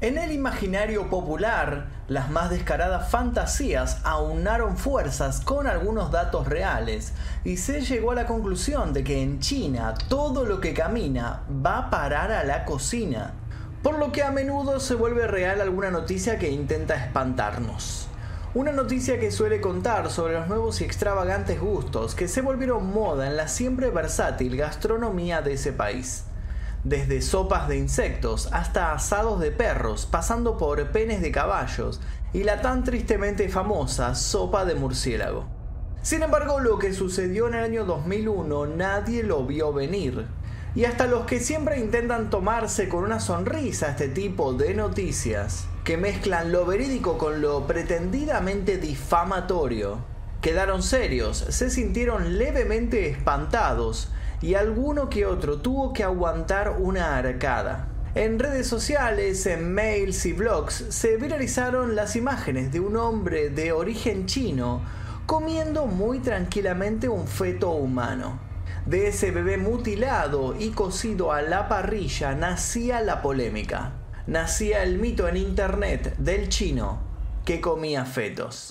En 0.00 0.18
el 0.18 0.32
imaginario 0.32 1.08
popular, 1.08 1.86
las 2.08 2.28
más 2.28 2.50
descaradas 2.50 3.10
fantasías 3.10 4.00
aunaron 4.02 4.76
fuerzas 4.76 5.40
con 5.40 5.68
algunos 5.68 6.10
datos 6.10 6.48
reales 6.48 7.12
y 7.44 7.56
se 7.58 7.80
llegó 7.80 8.10
a 8.10 8.16
la 8.16 8.26
conclusión 8.26 8.92
de 8.92 9.04
que 9.04 9.22
en 9.22 9.38
China 9.38 9.94
todo 10.08 10.44
lo 10.44 10.60
que 10.60 10.74
camina 10.74 11.44
va 11.64 11.78
a 11.78 11.90
parar 11.90 12.32
a 12.32 12.42
la 12.42 12.64
cocina, 12.64 13.34
por 13.82 13.98
lo 13.98 14.10
que 14.10 14.24
a 14.24 14.32
menudo 14.32 14.80
se 14.80 14.96
vuelve 14.96 15.28
real 15.28 15.60
alguna 15.60 15.92
noticia 15.92 16.38
que 16.38 16.50
intenta 16.50 16.96
espantarnos. 16.96 18.08
Una 18.52 18.72
noticia 18.72 19.20
que 19.20 19.30
suele 19.30 19.60
contar 19.60 20.10
sobre 20.10 20.34
los 20.34 20.48
nuevos 20.48 20.80
y 20.80 20.84
extravagantes 20.84 21.60
gustos 21.60 22.16
que 22.16 22.26
se 22.26 22.42
volvieron 22.42 22.92
moda 22.92 23.28
en 23.28 23.36
la 23.36 23.46
siempre 23.46 23.90
versátil 23.90 24.56
gastronomía 24.56 25.40
de 25.40 25.54
ese 25.54 25.72
país 25.72 26.24
desde 26.84 27.22
sopas 27.22 27.66
de 27.66 27.78
insectos 27.78 28.48
hasta 28.52 28.92
asados 28.92 29.40
de 29.40 29.50
perros, 29.50 30.06
pasando 30.06 30.58
por 30.58 30.92
penes 30.92 31.22
de 31.22 31.32
caballos 31.32 32.00
y 32.32 32.44
la 32.44 32.60
tan 32.60 32.84
tristemente 32.84 33.48
famosa 33.48 34.14
sopa 34.14 34.64
de 34.64 34.74
murciélago. 34.74 35.46
Sin 36.02 36.22
embargo, 36.22 36.60
lo 36.60 36.78
que 36.78 36.92
sucedió 36.92 37.48
en 37.48 37.54
el 37.54 37.64
año 37.64 37.84
2001 37.86 38.66
nadie 38.66 39.22
lo 39.22 39.46
vio 39.46 39.72
venir. 39.72 40.26
Y 40.74 40.84
hasta 40.84 41.06
los 41.06 41.24
que 41.24 41.40
siempre 41.40 41.78
intentan 41.78 42.30
tomarse 42.30 42.88
con 42.88 43.04
una 43.04 43.20
sonrisa 43.20 43.90
este 43.90 44.08
tipo 44.08 44.52
de 44.52 44.74
noticias, 44.74 45.66
que 45.84 45.96
mezclan 45.96 46.52
lo 46.52 46.66
verídico 46.66 47.16
con 47.16 47.40
lo 47.40 47.66
pretendidamente 47.66 48.76
difamatorio, 48.76 49.98
quedaron 50.42 50.82
serios, 50.82 51.38
se 51.38 51.70
sintieron 51.70 52.36
levemente 52.36 53.08
espantados 53.08 54.10
y 54.40 54.54
alguno 54.54 55.08
que 55.08 55.26
otro 55.26 55.58
tuvo 55.58 55.92
que 55.92 56.04
aguantar 56.04 56.76
una 56.78 57.16
arcada. 57.16 57.88
En 58.14 58.38
redes 58.38 58.68
sociales, 58.68 59.44
en 59.46 59.74
mails 59.74 60.24
y 60.26 60.32
blogs 60.32 60.84
se 60.90 61.16
viralizaron 61.16 61.96
las 61.96 62.14
imágenes 62.14 62.70
de 62.70 62.78
un 62.78 62.96
hombre 62.96 63.50
de 63.50 63.72
origen 63.72 64.26
chino 64.26 64.82
comiendo 65.26 65.86
muy 65.86 66.20
tranquilamente 66.20 67.08
un 67.08 67.26
feto 67.26 67.70
humano. 67.70 68.38
De 68.86 69.08
ese 69.08 69.30
bebé 69.30 69.56
mutilado 69.56 70.54
y 70.58 70.70
cocido 70.70 71.32
a 71.32 71.42
la 71.42 71.68
parrilla 71.68 72.34
nacía 72.34 73.00
la 73.00 73.22
polémica. 73.22 73.92
Nacía 74.26 74.82
el 74.82 74.98
mito 74.98 75.26
en 75.26 75.36
internet 75.36 76.16
del 76.18 76.48
chino 76.48 76.98
que 77.44 77.60
comía 77.60 78.04
fetos. 78.04 78.70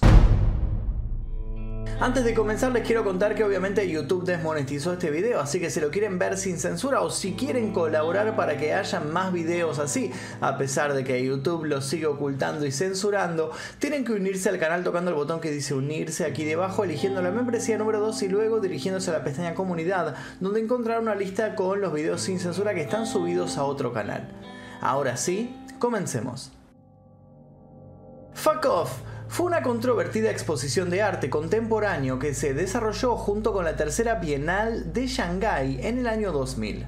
Antes 2.00 2.26
de 2.26 2.34
comenzar 2.34 2.72
les 2.72 2.86
quiero 2.86 3.04
contar 3.04 3.36
que 3.36 3.44
obviamente 3.44 3.88
YouTube 3.90 4.26
desmonetizó 4.26 4.94
este 4.94 5.10
video, 5.10 5.40
así 5.40 5.60
que 5.60 5.70
si 5.70 5.80
lo 5.80 5.90
quieren 5.90 6.20
ver 6.20 6.38
sin 6.38 6.58
censura 6.58 7.02
o 7.02 7.10
si 7.10 7.34
quieren 7.34 7.72
colaborar 7.72 8.36
para 8.36 8.58
que 8.58 8.74
haya 8.74 9.00
más 9.00 9.32
videos 9.32 9.80
así, 9.80 10.12
a 10.42 10.58
pesar 10.58 10.94
de 10.94 11.04
que 11.04 11.24
YouTube 11.24 11.66
los 11.66 11.86
sigue 11.86 12.08
ocultando 12.08 12.66
y 12.66 12.72
censurando, 12.72 13.52
tienen 13.80 14.04
que 14.04 14.14
unirse 14.14 14.50
al 14.50 14.60
canal 14.60 14.84
tocando 14.84 15.12
el 15.12 15.16
botón 15.16 15.40
que 15.40 15.52
dice 15.52 15.76
unirse 15.76 16.26
aquí 16.26 16.44
debajo, 16.44 16.84
eligiendo 16.84 17.22
la 17.22 17.32
membresía 17.32 17.78
número 17.78 18.00
2 18.00 18.24
y 18.24 18.28
luego 18.28 18.60
dirigiéndose 18.60 19.12
a 19.12 19.20
la 19.20 19.24
pestaña 19.24 19.54
comunidad, 19.54 20.16
donde 20.42 20.60
encontrarán 20.60 21.04
una 21.04 21.16
lista 21.16 21.56
con 21.56 21.80
los 21.80 21.94
videos 21.94 22.22
sin 22.22 22.40
censura 22.40 22.74
que 22.74 22.82
están 22.82 23.06
subidos 23.06 23.58
a 23.58 23.64
otro 23.64 23.94
canal. 23.94 24.30
Ahora 24.82 25.16
sí, 25.16 25.56
comencemos. 25.80 26.52
Fuck 28.34 28.66
off 28.66 29.13
fue 29.28 29.46
una 29.46 29.64
controvertida 29.64 30.30
exposición 30.30 30.90
de 30.90 31.02
arte 31.02 31.30
contemporáneo 31.30 32.20
que 32.20 32.34
se 32.34 32.54
desarrolló 32.54 33.16
junto 33.16 33.54
con 33.54 33.66
la 33.66 33.76
tercera 33.76 34.16
Bienal 34.16 34.94
de 34.94 35.08
Shanghái 35.08 35.80
en 35.82 36.00
el 36.00 36.08
año 36.08 36.32
2000. 36.32 36.86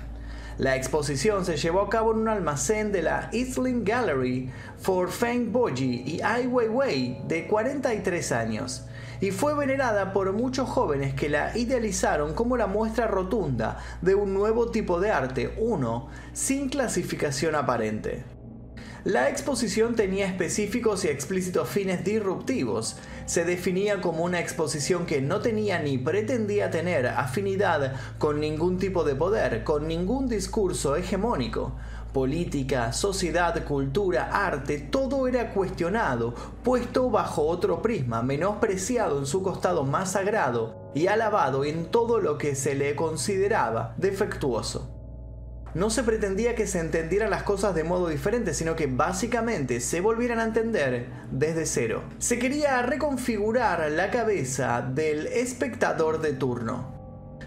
La 0.57 0.75
exposición 0.75 1.43
se 1.43 1.57
llevó 1.57 1.81
a 1.81 1.89
cabo 1.89 2.13
en 2.13 2.19
un 2.19 2.29
almacén 2.29 2.91
de 2.91 3.01
la 3.01 3.29
Eastling 3.33 3.83
Gallery 3.83 4.49
for 4.77 5.09
Feng 5.11 5.51
Boji 5.51 6.03
y 6.05 6.21
Ai 6.21 6.47
Weiwei 6.47 7.21
de 7.27 7.47
43 7.47 8.31
años 8.31 8.85
y 9.21 9.31
fue 9.31 9.53
venerada 9.53 10.13
por 10.13 10.31
muchos 10.33 10.69
jóvenes 10.69 11.13
que 11.13 11.29
la 11.29 11.57
idealizaron 11.57 12.33
como 12.33 12.57
la 12.57 12.67
muestra 12.67 13.07
rotunda 13.07 13.79
de 14.01 14.15
un 14.15 14.33
nuevo 14.33 14.71
tipo 14.71 14.99
de 14.99 15.11
arte, 15.11 15.55
uno 15.57 16.09
sin 16.33 16.69
clasificación 16.69 17.55
aparente. 17.55 18.34
La 19.05 19.29
exposición 19.29 19.93
tenía 19.93 20.25
específicos 20.25 21.05
y 21.05 21.09
explícitos 21.09 21.69
fines 21.69 22.03
disruptivos. 22.03 22.97
Se 23.27 23.45
definía 23.45 24.01
como 24.01 24.23
una 24.23 24.39
exposición 24.39 25.05
que 25.05 25.21
no 25.21 25.41
tenía 25.41 25.77
ni 25.77 25.99
pretendía 25.99 26.71
tener 26.71 27.05
afinidad 27.05 27.93
con 28.17 28.39
ningún 28.39 28.79
tipo 28.79 29.03
de 29.03 29.13
poder, 29.13 29.63
con 29.63 29.87
ningún 29.87 30.27
discurso 30.27 30.95
hegemónico. 30.95 31.73
Política, 32.13 32.93
sociedad, 32.93 33.63
cultura, 33.63 34.31
arte, 34.31 34.79
todo 34.79 35.27
era 35.27 35.53
cuestionado, 35.53 36.33
puesto 36.63 37.11
bajo 37.11 37.43
otro 37.43 37.83
prisma, 37.83 38.23
menospreciado 38.23 39.19
en 39.19 39.27
su 39.27 39.43
costado 39.43 39.83
más 39.83 40.13
sagrado 40.13 40.89
y 40.95 41.05
alabado 41.05 41.63
en 41.63 41.85
todo 41.91 42.19
lo 42.19 42.39
que 42.39 42.55
se 42.55 42.73
le 42.73 42.95
consideraba 42.95 43.93
defectuoso 43.97 44.94
no 45.75 45.89
se 45.89 46.03
pretendía 46.03 46.55
que 46.55 46.67
se 46.67 46.79
entendieran 46.79 47.29
las 47.29 47.43
cosas 47.43 47.75
de 47.75 47.83
modo 47.83 48.07
diferente, 48.07 48.53
sino 48.53 48.75
que 48.75 48.87
básicamente 48.87 49.81
se 49.81 49.99
volvieran 49.99 50.39
a 50.39 50.45
entender 50.45 51.07
desde 51.31 51.65
cero. 51.65 52.03
Se 52.17 52.39
quería 52.39 52.81
reconfigurar 52.81 53.91
la 53.91 54.09
cabeza 54.09 54.81
del 54.81 55.27
espectador 55.27 56.21
de 56.21 56.33
turno. 56.33 56.95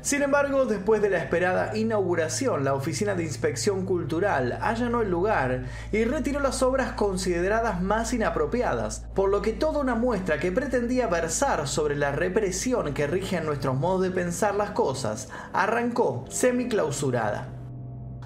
Sin 0.02 0.22
embargo, 0.22 0.64
después 0.66 1.02
de 1.02 1.10
la 1.10 1.18
esperada 1.18 1.76
inauguración, 1.76 2.64
la 2.64 2.74
Oficina 2.74 3.14
de 3.14 3.24
Inspección 3.24 3.84
Cultural 3.84 4.58
allanó 4.60 5.00
el 5.00 5.10
lugar 5.10 5.64
y 5.90 6.04
retiró 6.04 6.38
las 6.38 6.62
obras 6.62 6.92
consideradas 6.92 7.82
más 7.82 8.12
inapropiadas, 8.12 9.06
por 9.14 9.30
lo 9.30 9.42
que 9.42 9.54
toda 9.54 9.80
una 9.80 9.96
muestra 9.96 10.38
que 10.38 10.52
pretendía 10.52 11.08
versar 11.08 11.66
sobre 11.66 11.96
la 11.96 12.12
represión 12.12 12.94
que 12.94 13.06
rige 13.06 13.38
en 13.38 13.46
nuestros 13.46 13.76
modos 13.76 14.02
de 14.02 14.10
pensar 14.10 14.54
las 14.54 14.70
cosas 14.70 15.30
arrancó 15.52 16.24
semiclausurada. 16.28 17.57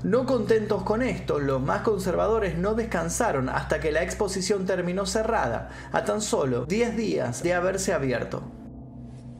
No 0.04 0.26
contentos 0.26 0.82
con 0.82 1.00
esto, 1.00 1.38
los 1.38 1.62
más 1.62 1.82
conservadores 1.82 2.58
no 2.58 2.74
descansaron 2.74 3.48
hasta 3.48 3.78
que 3.78 3.92
la 3.92 4.02
exposición 4.02 4.66
terminó 4.66 5.06
cerrada, 5.06 5.70
a 5.92 6.04
tan 6.04 6.20
solo 6.20 6.66
10 6.66 6.96
días 6.96 7.44
de 7.44 7.54
haberse 7.54 7.92
abierto. 7.92 8.42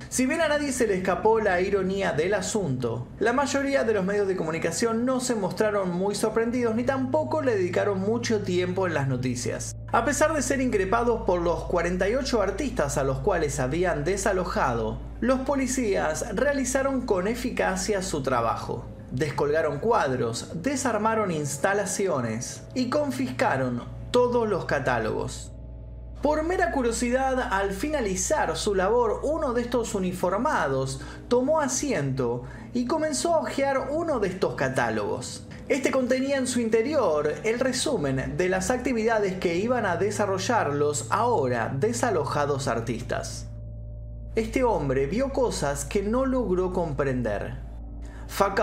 Si 0.08 0.24
bien 0.24 0.40
a 0.40 0.46
nadie 0.46 0.70
se 0.70 0.86
le 0.86 0.94
escapó 0.94 1.40
la 1.40 1.60
ironía 1.60 2.12
del 2.12 2.34
asunto, 2.34 3.08
la 3.18 3.32
mayoría 3.32 3.82
de 3.82 3.94
los 3.94 4.04
medios 4.04 4.28
de 4.28 4.36
comunicación 4.36 5.04
no 5.04 5.18
se 5.18 5.34
mostraron 5.34 5.90
muy 5.90 6.14
sorprendidos 6.14 6.76
ni 6.76 6.84
tampoco 6.84 7.42
le 7.42 7.56
dedicaron 7.56 7.98
mucho 7.98 8.42
tiempo 8.42 8.86
en 8.86 8.94
las 8.94 9.08
noticias. 9.08 9.74
A 9.90 10.04
pesar 10.04 10.32
de 10.32 10.42
ser 10.42 10.60
increpados 10.60 11.22
por 11.22 11.40
los 11.40 11.64
48 11.64 12.40
artistas 12.40 12.98
a 12.98 13.04
los 13.04 13.18
cuales 13.18 13.58
habían 13.58 14.04
desalojado, 14.04 15.00
los 15.20 15.40
policías 15.40 16.36
realizaron 16.36 17.00
con 17.00 17.26
eficacia 17.26 18.00
su 18.02 18.22
trabajo 18.22 18.91
descolgaron 19.12 19.78
cuadros, 19.78 20.50
desarmaron 20.62 21.30
instalaciones 21.30 22.62
y 22.74 22.88
confiscaron 22.88 23.84
todos 24.10 24.48
los 24.48 24.64
catálogos. 24.64 25.52
Por 26.22 26.44
mera 26.44 26.70
curiosidad, 26.70 27.48
al 27.50 27.72
finalizar 27.72 28.56
su 28.56 28.74
labor, 28.74 29.20
uno 29.24 29.52
de 29.52 29.62
estos 29.62 29.94
uniformados 29.94 31.00
tomó 31.28 31.60
asiento 31.60 32.44
y 32.72 32.86
comenzó 32.86 33.34
a 33.34 33.40
hojear 33.40 33.88
uno 33.90 34.20
de 34.20 34.28
estos 34.28 34.54
catálogos. 34.54 35.46
Este 35.68 35.90
contenía 35.90 36.36
en 36.36 36.46
su 36.46 36.60
interior 36.60 37.34
el 37.44 37.58
resumen 37.58 38.36
de 38.36 38.48
las 38.48 38.70
actividades 38.70 39.38
que 39.38 39.56
iban 39.56 39.84
a 39.84 39.96
desarrollar 39.96 40.72
los 40.74 41.06
ahora 41.10 41.74
desalojados 41.74 42.68
artistas. 42.68 43.46
Este 44.34 44.64
hombre 44.64 45.06
vio 45.06 45.30
cosas 45.30 45.84
que 45.84 46.02
no 46.02 46.24
logró 46.24 46.72
comprender. 46.72 47.71
Fuck 48.32 48.62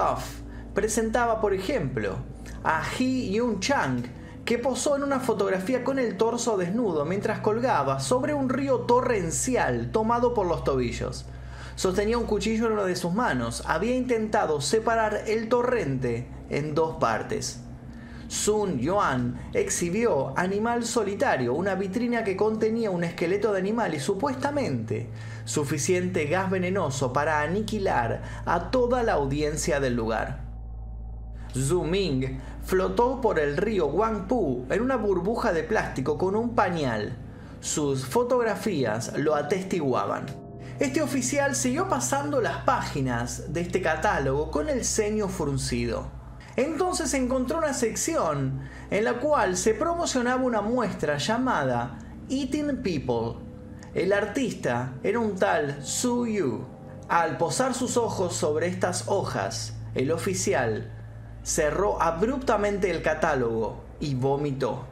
presentaba, 0.74 1.40
por 1.40 1.54
ejemplo, 1.54 2.16
a 2.64 2.82
Hee 2.84 3.32
Yun 3.32 3.60
Chang, 3.60 4.04
que 4.44 4.58
posó 4.58 4.96
en 4.96 5.04
una 5.04 5.20
fotografía 5.20 5.84
con 5.84 6.00
el 6.00 6.18
torso 6.18 6.58
desnudo 6.58 7.06
mientras 7.06 7.42
colgaba 7.42 8.00
sobre 8.00 8.34
un 8.34 8.50
río 8.50 8.80
torrencial 8.80 9.92
tomado 9.92 10.34
por 10.34 10.48
los 10.48 10.64
tobillos. 10.64 11.28
Sostenía 11.76 12.18
un 12.18 12.26
cuchillo 12.26 12.66
en 12.66 12.74
una 12.74 12.84
de 12.84 12.96
sus 12.96 13.14
manos. 13.14 13.62
Había 13.68 13.96
intentado 13.96 14.60
separar 14.60 15.26
el 15.28 15.50
torrente 15.50 16.28
en 16.50 16.74
dos 16.74 16.96
partes. 16.96 17.62
Sun 18.30 18.78
Yuan 18.78 19.50
exhibió 19.54 20.38
Animal 20.38 20.86
Solitario, 20.86 21.56
una 21.56 21.74
vitrina 21.74 22.24
que 22.24 22.38
contenía 22.38 22.92
un 22.92 23.04
esqueleto 23.04 23.52
de 23.52 23.60
animal 23.60 23.96
y 23.96 24.00
supuestamente 24.00 25.10
suficiente 25.46 26.26
gas 26.26 26.52
venenoso 26.52 27.12
para 27.12 27.42
aniquilar 27.42 28.22
a 28.46 28.70
toda 28.70 29.02
la 29.02 29.14
audiencia 29.14 29.80
del 29.80 29.96
lugar. 29.96 30.42
Zhu 31.58 31.84
Ming 31.84 32.40
flotó 32.64 33.20
por 33.20 33.40
el 33.40 33.58
río 33.58 33.88
Wangpu 33.88 34.68
en 34.70 34.82
una 34.84 34.98
burbuja 34.98 35.52
de 35.52 35.64
plástico 35.64 36.20
con 36.20 36.36
un 36.36 36.54
pañal. 36.54 37.18
Sus 37.62 38.06
fotografías 38.06 39.18
lo 39.18 39.34
atestiguaban. 39.34 40.28
Este 40.80 41.02
oficial 41.02 41.56
siguió 41.56 41.90
pasando 41.90 42.42
las 42.42 42.58
páginas 42.58 43.52
de 43.52 43.62
este 43.62 43.82
catálogo 43.82 44.52
con 44.52 44.70
el 44.70 44.86
ceño 44.86 45.30
fruncido. 45.30 46.19
Entonces 46.56 47.14
encontró 47.14 47.60
una 47.60 47.74
sección 47.74 48.62
en 48.90 49.04
la 49.04 49.20
cual 49.20 49.56
se 49.56 49.74
promocionaba 49.74 50.44
una 50.44 50.62
muestra 50.62 51.18
llamada 51.18 52.00
Eating 52.30 52.82
People. 52.84 53.44
El 53.94 54.14
artista 54.14 54.94
era 55.04 55.20
un 55.20 55.36
tal 55.36 55.84
Su 55.84 56.28
Yu. 56.28 56.66
Al 57.08 57.38
posar 57.38 57.74
sus 57.74 57.98
ojos 57.98 58.36
sobre 58.36 58.68
estas 58.68 59.08
hojas, 59.08 59.76
el 59.96 60.12
oficial 60.12 60.92
cerró 61.44 62.02
abruptamente 62.02 62.92
el 62.92 63.02
catálogo 63.02 63.84
y 64.00 64.14
vomitó. 64.14 64.86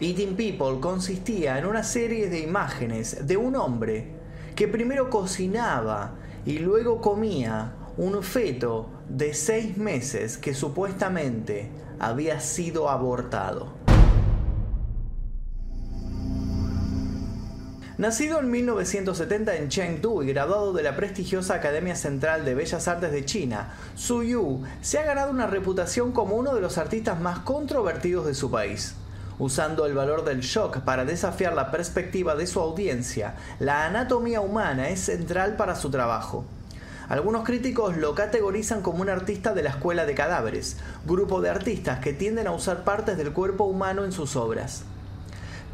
Eating 0.00 0.34
People 0.34 0.80
consistía 0.80 1.58
en 1.58 1.66
una 1.66 1.82
serie 1.82 2.28
de 2.28 2.40
imágenes 2.40 3.26
de 3.26 3.36
un 3.36 3.54
hombre 3.54 4.14
que 4.56 4.66
primero 4.66 5.10
cocinaba 5.10 6.14
y 6.46 6.58
luego 6.58 7.00
comía 7.00 7.74
un 7.96 8.22
feto 8.22 8.88
de 9.08 9.34
seis 9.34 9.76
meses 9.76 10.38
que 10.38 10.54
supuestamente 10.54 11.70
había 11.98 12.40
sido 12.40 12.88
abortado. 12.88 13.80
Nacido 18.00 18.40
en 18.40 18.50
1970 18.50 19.56
en 19.56 19.68
Chengdu 19.68 20.22
y 20.22 20.28
graduado 20.28 20.72
de 20.72 20.82
la 20.82 20.96
prestigiosa 20.96 21.56
Academia 21.56 21.94
Central 21.94 22.46
de 22.46 22.54
Bellas 22.54 22.88
Artes 22.88 23.12
de 23.12 23.26
China, 23.26 23.74
Su 23.94 24.22
Yu 24.22 24.62
se 24.80 24.98
ha 24.98 25.04
ganado 25.04 25.30
una 25.30 25.46
reputación 25.46 26.12
como 26.12 26.36
uno 26.36 26.54
de 26.54 26.62
los 26.62 26.78
artistas 26.78 27.20
más 27.20 27.40
controvertidos 27.40 28.24
de 28.24 28.32
su 28.32 28.50
país. 28.50 28.94
Usando 29.38 29.84
el 29.84 29.92
valor 29.92 30.24
del 30.24 30.40
shock 30.40 30.78
para 30.80 31.04
desafiar 31.04 31.52
la 31.52 31.70
perspectiva 31.70 32.34
de 32.34 32.46
su 32.46 32.60
audiencia, 32.60 33.34
la 33.58 33.84
anatomía 33.84 34.40
humana 34.40 34.88
es 34.88 35.00
central 35.00 35.56
para 35.56 35.76
su 35.76 35.90
trabajo. 35.90 36.46
Algunos 37.10 37.42
críticos 37.42 37.96
lo 37.96 38.14
categorizan 38.14 38.82
como 38.82 39.02
un 39.02 39.08
artista 39.08 39.52
de 39.52 39.64
la 39.64 39.70
escuela 39.70 40.06
de 40.06 40.14
cadáveres, 40.14 40.76
grupo 41.04 41.40
de 41.40 41.50
artistas 41.50 41.98
que 41.98 42.12
tienden 42.12 42.46
a 42.46 42.52
usar 42.52 42.84
partes 42.84 43.18
del 43.18 43.32
cuerpo 43.32 43.64
humano 43.64 44.04
en 44.04 44.12
sus 44.12 44.36
obras. 44.36 44.84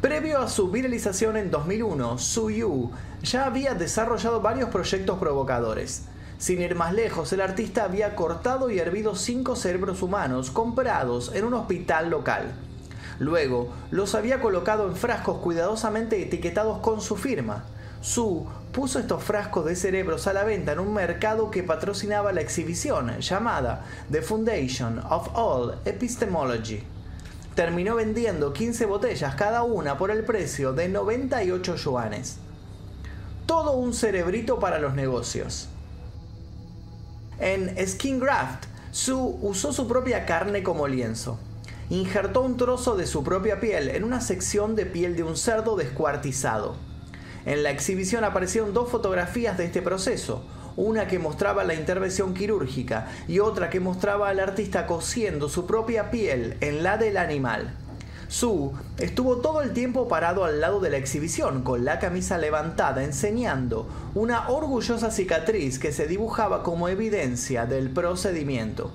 Previo 0.01 0.39
a 0.39 0.49
su 0.49 0.71
viralización 0.71 1.37
en 1.37 1.51
2001, 1.51 2.17
Su 2.17 2.49
Yu 2.49 2.89
ya 3.21 3.45
había 3.45 3.75
desarrollado 3.75 4.41
varios 4.41 4.69
proyectos 4.69 5.19
provocadores. 5.19 6.05
Sin 6.39 6.59
ir 6.59 6.73
más 6.73 6.95
lejos, 6.95 7.31
el 7.31 7.41
artista 7.41 7.83
había 7.83 8.15
cortado 8.15 8.71
y 8.71 8.79
hervido 8.79 9.13
cinco 9.15 9.55
cerebros 9.55 10.01
humanos 10.01 10.49
comprados 10.49 11.31
en 11.35 11.45
un 11.45 11.53
hospital 11.53 12.09
local. 12.09 12.51
Luego, 13.19 13.69
los 13.91 14.15
había 14.15 14.41
colocado 14.41 14.87
en 14.87 14.95
frascos 14.95 15.37
cuidadosamente 15.37 16.19
etiquetados 16.19 16.79
con 16.79 16.99
su 16.99 17.15
firma. 17.15 17.65
Su 18.01 18.47
puso 18.77 18.99
estos 18.99 19.23
frascos 19.23 19.65
de 19.65 19.75
cerebros 19.75 20.27
a 20.27 20.33
la 20.33 20.43
venta 20.43 20.73
en 20.73 20.77
un 20.77 20.93
mercado 20.93 21.49
que 21.49 21.63
patrocinaba 21.63 22.31
la 22.31 22.41
exhibición 22.41 23.19
llamada 23.21 23.83
The 24.11 24.21
Foundation 24.21 24.99
of 24.99 25.29
All 25.33 25.79
Epistemology 25.83 26.83
terminó 27.55 27.95
vendiendo 27.95 28.53
15 28.53 28.85
botellas 28.85 29.33
cada 29.33 29.63
una 29.63 29.97
por 29.97 30.11
el 30.11 30.23
precio 30.23 30.73
de 30.73 30.89
98 30.89 31.75
yuanes. 31.75 32.37
Todo 33.47 33.71
un 33.71 33.95
cerebrito 33.95 34.59
para 34.59 34.77
los 34.77 34.93
negocios. 34.93 35.69
En 37.39 37.75
Skin 37.87 38.19
Graft, 38.19 38.65
Su 38.91 39.39
usó 39.41 39.73
su 39.73 39.87
propia 39.87 40.27
carne 40.27 40.61
como 40.61 40.87
lienzo. 40.87 41.39
Injertó 41.89 42.41
un 42.41 42.57
trozo 42.57 42.95
de 42.95 43.07
su 43.07 43.23
propia 43.23 43.59
piel 43.59 43.89
en 43.89 44.03
una 44.03 44.21
sección 44.21 44.75
de 44.75 44.85
piel 44.85 45.15
de 45.15 45.23
un 45.23 45.35
cerdo 45.35 45.75
descuartizado. 45.75 46.86
En 47.47 47.63
la 47.63 47.69
exhibición 47.69 48.25
aparecieron 48.25 48.73
dos 48.73 48.89
fotografías 48.89 49.57
de 49.57 49.63
este 49.63 49.81
proceso, 49.81 50.43
una 50.75 51.07
que 51.07 51.17
mostraba 51.17 51.63
la 51.63 51.75
intervención 51.75 52.33
quirúrgica 52.33 53.07
y 53.25 53.39
otra 53.39 53.69
que 53.69 53.79
mostraba 53.79 54.27
al 54.27 54.41
artista 54.41 54.85
cosiendo 54.85 55.47
su 55.47 55.65
propia 55.65 56.11
piel 56.11 56.57
en 56.59 56.83
la 56.83 56.97
del 56.97 57.15
animal. 57.15 57.73
Su 58.27 58.73
estuvo 58.99 59.37
todo 59.37 59.61
el 59.61 59.71
tiempo 59.71 60.09
parado 60.09 60.43
al 60.43 60.59
lado 60.59 60.81
de 60.81 60.89
la 60.89 60.97
exhibición, 60.97 61.63
con 61.63 61.85
la 61.85 61.99
camisa 61.99 62.37
levantada, 62.37 63.01
enseñando 63.05 63.87
una 64.13 64.49
orgullosa 64.49 65.09
cicatriz 65.09 65.79
que 65.79 65.93
se 65.93 66.05
dibujaba 66.05 66.63
como 66.63 66.89
evidencia 66.89 67.65
del 67.65 67.91
procedimiento. 67.91 68.91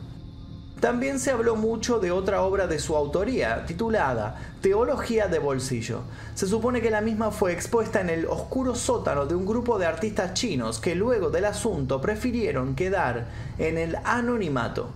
También 0.83 1.21
se 1.21 1.31
habló 1.31 1.55
mucho 1.55 2.01
de 2.01 2.11
otra 2.11 2.43
obra 2.43 2.67
de 2.67 2.81
su 2.81 2.97
autoría, 2.97 3.65
titulada 3.67 4.35
Teología 4.61 5.29
de 5.29 5.39
Bolsillo. 5.39 6.01
Se 6.35 6.49
supone 6.49 6.81
que 6.81 6.91
la 6.91 7.01
misma 7.01 7.31
fue 7.31 7.53
expuesta 7.53 8.01
en 8.01 8.11
el 8.11 8.27
oscuro 8.27 8.75
sótano 8.75 9.25
de 9.27 9.37
un 9.37 9.47
grupo 9.47 9.79
de 9.79 9.87
artistas 9.87 10.35
chinos 10.35 10.81
que 10.81 10.97
luego 10.97 11.31
del 11.31 11.45
asunto 11.45 12.01
prefirieron 12.01 12.75
quedar 12.75 13.27
en 13.59 13.79
el 13.79 13.97
anonimato. 14.03 14.91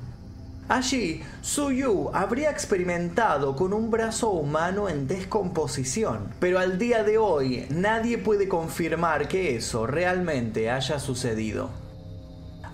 Allí, 0.69 1.23
Su 1.41 1.71
Yu 1.71 2.11
habría 2.13 2.51
experimentado 2.51 3.55
con 3.55 3.73
un 3.73 3.89
brazo 3.89 4.31
humano 4.31 4.89
en 4.89 5.07
descomposición, 5.07 6.35
pero 6.41 6.59
al 6.59 6.79
día 6.79 7.05
de 7.05 7.17
hoy 7.17 7.65
nadie 7.71 8.19
puede 8.19 8.49
confirmar 8.49 9.29
que 9.29 9.55
eso 9.55 9.87
realmente 9.87 10.69
haya 10.69 10.99
sucedido. 10.99 11.86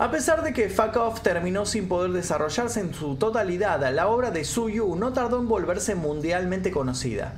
A 0.03 0.11
pesar 0.11 0.43
de 0.43 0.53
que 0.53 0.69
Fuck 0.69 1.21
terminó 1.23 1.65
sin 1.65 1.87
poder 1.87 2.11
desarrollarse 2.11 2.81
en 2.81 2.93
su 2.93 3.15
totalidad, 3.15 3.89
la 3.95 4.09
obra 4.09 4.33
de 4.33 4.45
Su 4.45 4.69
Yu 4.69 4.97
no 4.97 5.13
tardó 5.13 5.39
en 5.39 5.47
volverse 5.47 5.95
mundialmente 5.95 6.73
conocida. 6.73 7.35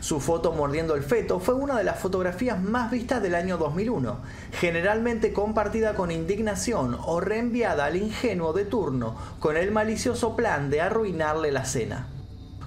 Su 0.00 0.18
foto 0.18 0.50
mordiendo 0.50 0.96
el 0.96 1.04
feto 1.04 1.38
fue 1.38 1.54
una 1.54 1.78
de 1.78 1.84
las 1.84 2.00
fotografías 2.00 2.60
más 2.60 2.90
vistas 2.90 3.22
del 3.22 3.36
año 3.36 3.56
2001, 3.56 4.18
generalmente 4.50 5.32
compartida 5.32 5.94
con 5.94 6.10
indignación 6.10 6.98
o 7.06 7.20
reenviada 7.20 7.84
al 7.84 7.94
ingenuo 7.94 8.52
de 8.52 8.64
turno 8.64 9.14
con 9.38 9.56
el 9.56 9.70
malicioso 9.70 10.34
plan 10.34 10.70
de 10.70 10.80
arruinarle 10.80 11.52
la 11.52 11.66
cena. 11.66 12.08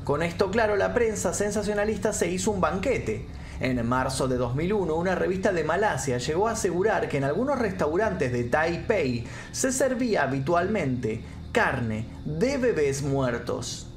Con 0.06 0.24
esto 0.24 0.50
claro, 0.50 0.77
la 0.77 0.94
prensa 0.94 1.33
sensacionalista 1.33 2.13
se 2.13 2.31
hizo 2.31 2.51
un 2.51 2.62
banquete, 2.62 3.27
en 3.61 3.87
marzo 3.87 4.27
de 4.27 4.37
2001, 4.37 4.95
una 4.95 5.15
revista 5.15 5.53
de 5.53 5.63
Malasia 5.63 6.17
llegó 6.17 6.47
a 6.47 6.51
asegurar 6.51 7.07
que 7.07 7.17
en 7.17 7.23
algunos 7.23 7.59
restaurantes 7.59 8.31
de 8.31 8.45
Taipei 8.45 9.25
se 9.51 9.71
servía 9.71 10.23
habitualmente 10.23 11.21
carne 11.51 12.07
de 12.25 12.57
bebés 12.57 13.03
muertos. 13.03 13.87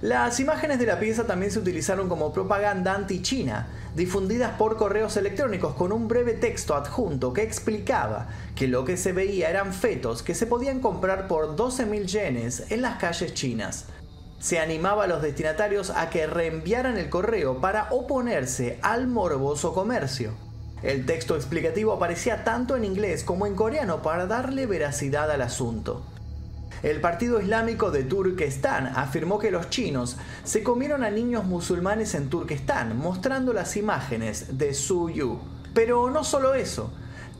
Las 0.00 0.40
imágenes 0.40 0.78
de 0.78 0.86
la 0.86 0.98
pieza 0.98 1.26
también 1.26 1.52
se 1.52 1.58
utilizaron 1.58 2.08
como 2.08 2.32
propaganda 2.32 2.94
anti-China, 2.94 3.68
difundidas 3.94 4.52
por 4.58 4.76
correos 4.76 5.16
electrónicos 5.16 5.74
con 5.74 5.92
un 5.92 6.08
breve 6.08 6.34
texto 6.34 6.74
adjunto 6.74 7.32
que 7.32 7.42
explicaba 7.42 8.28
que 8.54 8.68
lo 8.68 8.84
que 8.84 8.96
se 8.96 9.12
veía 9.12 9.50
eran 9.50 9.72
fetos 9.72 10.22
que 10.22 10.34
se 10.34 10.46
podían 10.46 10.80
comprar 10.80 11.28
por 11.28 11.56
12.000 11.56 12.06
yenes 12.06 12.70
en 12.70 12.82
las 12.82 12.96
calles 12.96 13.34
chinas 13.34 13.86
se 14.44 14.58
animaba 14.58 15.04
a 15.04 15.06
los 15.06 15.22
destinatarios 15.22 15.88
a 15.88 16.10
que 16.10 16.26
reenviaran 16.26 16.98
el 16.98 17.08
correo 17.08 17.62
para 17.62 17.88
oponerse 17.92 18.78
al 18.82 19.06
morboso 19.06 19.72
comercio. 19.72 20.32
El 20.82 21.06
texto 21.06 21.34
explicativo 21.34 21.94
aparecía 21.94 22.44
tanto 22.44 22.76
en 22.76 22.84
inglés 22.84 23.24
como 23.24 23.46
en 23.46 23.54
coreano 23.54 24.02
para 24.02 24.26
darle 24.26 24.66
veracidad 24.66 25.30
al 25.30 25.40
asunto. 25.40 26.02
El 26.82 27.00
Partido 27.00 27.40
Islámico 27.40 27.90
de 27.90 28.04
Turquestán 28.04 28.88
afirmó 28.88 29.38
que 29.38 29.50
los 29.50 29.70
chinos 29.70 30.18
se 30.42 30.62
comieron 30.62 31.04
a 31.04 31.10
niños 31.10 31.46
musulmanes 31.46 32.14
en 32.14 32.28
Turquestán, 32.28 32.98
mostrando 32.98 33.54
las 33.54 33.78
imágenes 33.78 34.58
de 34.58 34.74
Su 34.74 35.08
Yu. 35.08 35.38
Pero 35.72 36.10
no 36.10 36.22
solo 36.22 36.52
eso, 36.52 36.92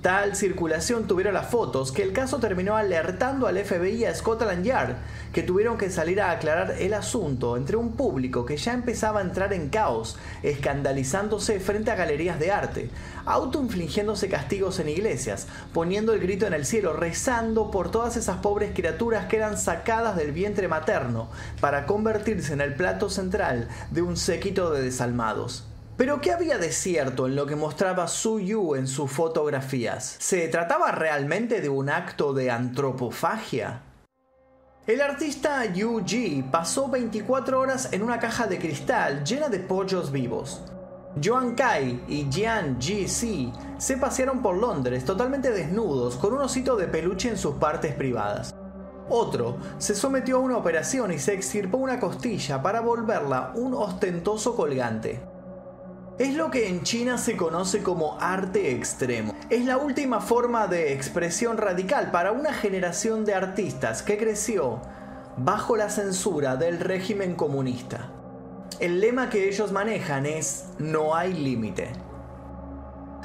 Tal 0.05 0.37
circulación 0.37 1.07
tuvieron 1.07 1.33
las 1.33 1.47
fotos 1.47 1.91
que 1.91 2.03
el 2.03 2.13
caso 2.13 2.39
terminó 2.39 2.77
alertando 2.77 3.47
al 3.47 3.57
FBI 3.57 4.03
y 4.03 4.05
a 4.05 4.15
Scotland 4.15 4.63
Yard, 4.63 4.97
que 5.33 5.43
tuvieron 5.43 5.79
que 5.79 5.89
salir 5.89 6.21
a 6.21 6.31
aclarar 6.31 6.75
el 6.79 6.93
asunto 6.93 7.57
entre 7.57 7.79
un 7.79 7.93
público 7.93 8.45
que 8.45 8.59
ya 8.59 8.75
empezaba 8.75 9.21
a 9.21 9.23
entrar 9.23 9.55
en 9.55 9.71
caos, 9.71 10.19
escandalizándose 10.43 11.59
frente 11.59 11.91
a 11.91 11.95
galerías 11.95 12.39
de 12.39 12.53
arte, 12.53 12.91
autoinfligiéndose 13.25 14.29
castigos 14.29 14.79
en 14.79 14.91
iglesias, 14.91 15.47
poniendo 15.73 16.13
el 16.13 16.21
grito 16.21 16.47
en 16.47 16.53
el 16.53 16.67
cielo, 16.67 16.93
rezando 16.93 17.71
por 17.71 17.91
todas 17.91 18.19
esas 18.19 18.37
pobres 18.37 18.73
criaturas 18.75 19.25
que 19.25 19.37
eran 19.37 19.57
sacadas 19.57 20.17
del 20.17 20.33
vientre 20.33 20.69
materno 20.69 21.31
para 21.63 21.87
convertirse 21.87 22.53
en 22.53 22.61
el 22.61 22.75
plato 22.75 23.09
central 23.09 23.69
de 23.91 24.03
un 24.03 24.19
séquito 24.19 24.71
de 24.71 24.83
desalmados. 24.83 25.65
Pero 25.97 26.21
¿qué 26.21 26.33
había 26.33 26.59
de 26.59 26.73
cierto 26.73 27.29
en 27.29 27.37
lo 27.37 27.47
que 27.47 27.55
mostraba 27.55 28.09
Su 28.09 28.41
Yu 28.41 28.75
en 28.75 28.89
sus 28.89 29.13
fotografías? 29.13 30.17
¿Se 30.19 30.49
trataba 30.49 30.91
realmente 30.91 31.61
de 31.61 31.69
un 31.69 31.89
acto 31.89 32.33
de 32.33 32.51
antropofagia? 32.51 33.83
El 34.89 35.01
artista 35.01 35.65
Yu 35.67 36.03
Ji 36.05 36.45
pasó 36.51 36.89
24 36.89 37.61
horas 37.61 37.93
en 37.93 38.03
una 38.03 38.19
caja 38.19 38.49
de 38.49 38.59
cristal 38.59 39.23
llena 39.23 39.49
de 39.49 39.61
pollos 39.61 40.11
vivos. 40.11 40.63
Joan 41.23 41.55
Kai 41.55 42.03
y 42.09 42.27
Jian 42.29 42.81
Ji 42.81 43.07
Si 43.07 43.53
se 43.79 43.97
pasearon 43.97 44.43
por 44.43 44.57
Londres 44.57 45.05
totalmente 45.05 45.53
desnudos 45.53 46.17
con 46.17 46.33
un 46.33 46.41
osito 46.41 46.75
de 46.75 46.89
peluche 46.89 47.29
en 47.29 47.39
sus 47.39 47.55
partes 47.55 47.95
privadas. 47.95 48.53
Otro 49.09 49.59
se 49.79 49.95
sometió 49.95 50.39
a 50.39 50.41
una 50.41 50.57
operación 50.57 51.13
y 51.13 51.21
se 51.21 51.35
extirpó 51.35 51.79
una 51.79 52.01
costilla 52.01 52.61
para 52.61 52.81
volverla 52.81 53.53
un 53.55 53.75
ostentoso 53.75 54.57
colgante. 54.57 55.34
Es 56.17 56.35
lo 56.35 56.49
que 56.49 56.69
en 56.69 56.85
China 56.85 57.19
se 57.19 57.37
conoce 57.37 57.83
como 57.83 58.17
arte 58.21 58.71
extremo. 58.71 59.35
Es 59.51 59.65
la 59.65 59.79
última 59.79 60.21
forma 60.21 60.69
de 60.69 60.93
expresión 60.93 61.57
radical 61.57 62.13
para 62.13 62.31
una 62.31 62.53
generación 62.53 63.25
de 63.25 63.35
artistas 63.35 64.05
que 64.05 64.17
creció 64.17 64.81
bajo 65.37 65.77
la 65.77 65.91
censura 65.91 66.55
del 66.55 66.79
régimen 66.79 67.35
comunista. 67.35 68.11
El 68.79 69.01
lema 69.01 69.29
que 69.29 69.49
ellos 69.49 69.73
manejan 69.73 70.25
es 70.25 70.67
no 70.79 71.17
hay 71.17 71.33
límite. 71.33 71.91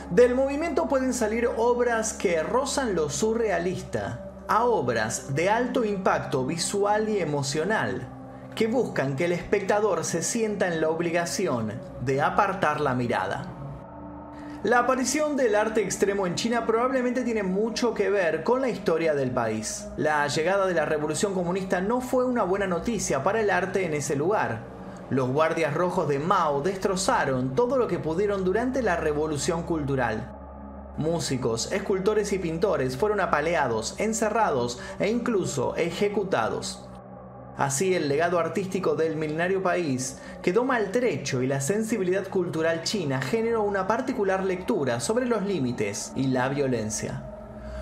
Del 0.09 0.33
movimiento 0.33 0.87
pueden 0.87 1.13
salir 1.13 1.47
obras 1.57 2.13
que 2.13 2.41
rozan 2.41 2.95
lo 2.95 3.11
surrealista 3.11 4.31
a 4.47 4.65
obras 4.65 5.35
de 5.35 5.51
alto 5.51 5.85
impacto 5.85 6.43
visual 6.43 7.07
y 7.07 7.19
emocional 7.19 8.18
que 8.55 8.67
buscan 8.67 9.15
que 9.15 9.25
el 9.25 9.31
espectador 9.31 10.03
se 10.03 10.23
sienta 10.23 10.67
en 10.67 10.81
la 10.81 10.89
obligación 10.89 11.73
de 12.01 12.21
apartar 12.21 12.81
la 12.81 12.93
mirada. 12.93 13.59
La 14.63 14.79
aparición 14.79 15.37
del 15.37 15.55
arte 15.55 15.81
extremo 15.81 16.27
en 16.27 16.35
China 16.35 16.65
probablemente 16.65 17.23
tiene 17.23 17.43
mucho 17.43 17.93
que 17.93 18.09
ver 18.09 18.43
con 18.43 18.59
la 18.59 18.67
historia 18.67 19.13
del 19.13 19.31
país. 19.31 19.87
La 19.95 20.27
llegada 20.27 20.67
de 20.67 20.73
la 20.73 20.83
revolución 20.83 21.33
comunista 21.33 21.79
no 21.79 22.01
fue 22.01 22.25
una 22.25 22.43
buena 22.43 22.67
noticia 22.67 23.23
para 23.23 23.39
el 23.39 23.51
arte 23.51 23.85
en 23.85 23.93
ese 23.93 24.17
lugar. 24.17 24.63
Los 25.09 25.29
guardias 25.29 25.73
rojos 25.73 26.09
de 26.09 26.19
Mao 26.19 26.61
destrozaron 26.61 27.55
todo 27.55 27.77
lo 27.77 27.87
que 27.87 27.99
pudieron 27.99 28.43
durante 28.43 28.81
la 28.81 28.97
revolución 28.97 29.63
cultural. 29.63 30.35
Músicos, 30.97 31.71
escultores 31.71 32.33
y 32.33 32.39
pintores 32.39 32.97
fueron 32.97 33.21
apaleados, 33.21 33.95
encerrados 33.97 34.81
e 34.99 35.09
incluso 35.09 35.77
ejecutados. 35.77 36.88
Así 37.59 37.93
el 37.93 38.07
legado 38.07 38.39
artístico 38.39 38.95
del 38.95 39.17
milenario 39.17 39.61
país 39.61 40.17
quedó 40.41 40.63
maltrecho 40.63 41.41
y 41.41 41.47
la 41.47 41.59
sensibilidad 41.59 42.25
cultural 42.29 42.83
china 42.83 43.21
generó 43.21 43.63
una 43.63 43.85
particular 43.85 44.45
lectura 44.45 45.01
sobre 45.01 45.25
los 45.25 45.43
límites 45.43 46.13
y 46.15 46.27
la 46.27 46.47
violencia. 46.47 47.21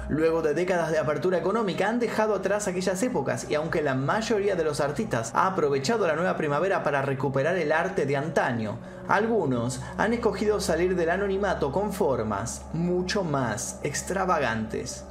Luego 0.10 0.42
de 0.42 0.56
décadas 0.56 0.90
de 0.90 0.98
apertura 0.98 1.38
económica 1.38 1.88
han 1.88 2.00
dejado 2.00 2.34
atrás 2.34 2.68
aquellas 2.68 3.04
épocas 3.04 3.52
y 3.52 3.54
aunque 3.54 3.84
la 3.84 3.94
mayoría 3.94 4.56
de 4.56 4.64
los 4.64 4.82
artistas 4.82 5.32
ha 5.36 5.46
aprovechado 5.46 6.08
la 6.08 6.16
nueva 6.16 6.38
primavera 6.38 6.82
para 6.82 7.04
recuperar 7.04 7.56
el 7.56 7.72
arte 7.72 8.08
de 8.08 8.18
antaño, 8.18 8.80
algunos 9.08 9.80
han 10.00 10.12
escogido 10.12 10.60
salir 10.60 10.96
del 10.96 11.12
anonimato 11.12 11.72
con 11.72 11.94
formas 11.94 12.66
mucho 12.74 13.24
más 13.24 13.80
extravagantes. 13.84 15.06